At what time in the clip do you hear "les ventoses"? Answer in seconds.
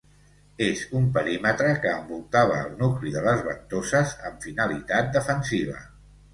3.29-4.17